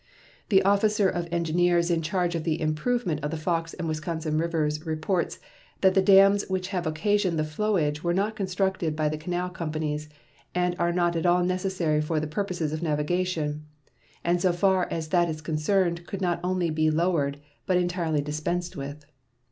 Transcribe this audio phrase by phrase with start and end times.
[0.49, 4.83] The officer of engineers in charge of the improvement of the Fox and Wisconsin rivers
[4.83, 5.37] reports
[5.81, 10.09] that the dams which have occasioned the flowage were not constructed by the canal companies,
[10.55, 13.67] and are not at all necessary for the purposes of navigation,
[14.23, 18.75] and so far as that is concerned could not only be lowered, but entirely dispensed
[18.75, 19.05] with.